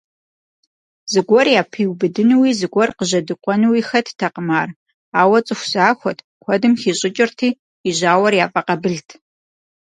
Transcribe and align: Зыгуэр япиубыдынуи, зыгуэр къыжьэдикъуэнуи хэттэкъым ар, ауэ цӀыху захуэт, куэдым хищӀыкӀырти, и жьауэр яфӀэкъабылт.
Зыгуэр 1.11 1.47
япиубыдынуи, 1.61 2.51
зыгуэр 2.59 2.89
къыжьэдикъуэнуи 2.97 3.81
хэттэкъым 3.87 4.49
ар, 4.61 4.69
ауэ 5.19 5.39
цӀыху 5.45 5.67
захуэт, 5.73 6.19
куэдым 6.43 6.73
хищӀыкӀырти, 6.81 7.49
и 7.87 7.89
жьауэр 7.97 8.33
яфӀэкъабылт. 8.45 9.09